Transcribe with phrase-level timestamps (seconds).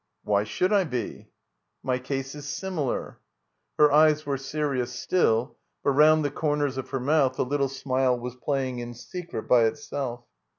[0.23, 1.29] "Why should I be?"
[1.83, 3.19] "My case is similar."
[3.77, 8.17] Her eyes were serious still, but rotmd the comers of hor mouth a little smile
[8.19, 10.25] was playing in secret by itself.